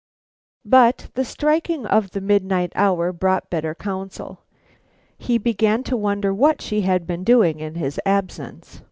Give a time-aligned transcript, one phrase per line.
[0.65, 4.39] But the striking of the midnight hour brought better counsel.
[5.19, 8.79] He began to wonder what she had been doing in his absence.